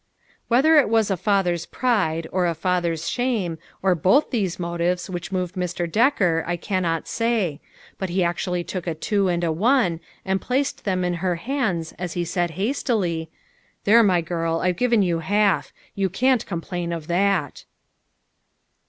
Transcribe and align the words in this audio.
Whether 0.47 0.77
it 0.79 0.89
was 0.89 1.11
a 1.11 1.15
father's 1.15 1.67
pride, 1.67 2.25
or 2.31 2.47
a 2.47 2.55
father's 2.55 3.07
shame, 3.07 3.59
or 3.83 3.93
both 3.93 4.31
these 4.31 4.57
motives 4.57 5.11
which 5.11 5.31
moved 5.31 5.53
Mr. 5.53 5.85
Decker, 5.87 6.43
I 6.47 6.57
cannot 6.57 7.07
say, 7.07 7.61
but 7.99 8.09
he 8.09 8.23
actually 8.23 8.63
took 8.63 8.87
a 8.87 8.95
two 8.95 9.27
and 9.27 9.43
a 9.43 9.51
one 9.51 9.99
and 10.25 10.41
placed 10.41 10.85
them 10.85 11.03
in 11.05 11.13
her 11.21 11.35
hands 11.35 11.91
as 11.99 12.13
he 12.13 12.25
said 12.25 12.49
hastily," 12.57 13.29
There, 13.83 14.01
my 14.01 14.21
girl, 14.21 14.61
I've 14.61 14.77
given 14.77 15.03
you 15.03 15.19
half; 15.19 15.71
you 15.93 16.09
can't 16.09 16.47
complain 16.47 16.91
of 16.91 17.05
that." 17.05 17.65